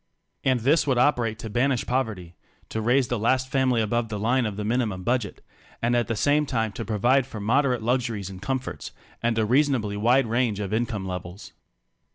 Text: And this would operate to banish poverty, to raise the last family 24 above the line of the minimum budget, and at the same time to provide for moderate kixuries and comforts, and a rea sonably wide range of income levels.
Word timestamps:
And 0.43 0.61
this 0.61 0.87
would 0.87 0.97
operate 0.97 1.37
to 1.37 1.47
banish 1.51 1.85
poverty, 1.85 2.33
to 2.69 2.81
raise 2.81 3.07
the 3.07 3.19
last 3.19 3.49
family 3.49 3.81
24 3.81 3.83
above 3.83 4.09
the 4.09 4.17
line 4.17 4.47
of 4.47 4.57
the 4.57 4.65
minimum 4.65 5.03
budget, 5.03 5.45
and 5.79 5.95
at 5.95 6.07
the 6.07 6.15
same 6.15 6.47
time 6.47 6.71
to 6.71 6.83
provide 6.83 7.27
for 7.27 7.39
moderate 7.39 7.83
kixuries 7.83 8.27
and 8.27 8.41
comforts, 8.41 8.93
and 9.21 9.37
a 9.37 9.45
rea 9.45 9.61
sonably 9.61 9.97
wide 9.97 10.25
range 10.25 10.59
of 10.59 10.73
income 10.73 11.05
levels. 11.07 11.51